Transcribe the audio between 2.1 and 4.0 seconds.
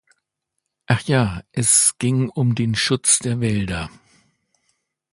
um den Schutz der Wälder.